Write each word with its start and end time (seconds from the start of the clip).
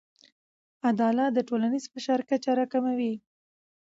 عدالت 0.89 1.31
د 1.33 1.39
ټولنیز 1.49 1.83
فشار 1.93 2.21
کچه 2.29 2.51
راکموي. 2.59 3.13